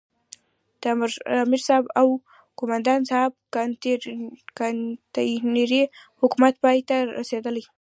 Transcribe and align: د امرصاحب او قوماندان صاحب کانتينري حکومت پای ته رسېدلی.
د 0.81 0.83
امرصاحب 1.45 1.85
او 1.99 2.07
قوماندان 2.59 2.99
صاحب 3.09 3.31
کانتينري 4.57 5.83
حکومت 6.21 6.53
پای 6.63 6.77
ته 6.89 6.95
رسېدلی. 7.19 7.63